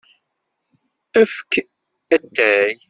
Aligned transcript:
Efk 1.21 1.51
atay. 2.15 2.75